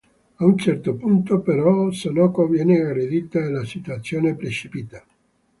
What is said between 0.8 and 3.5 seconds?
punto, però, Sonoko viene aggredita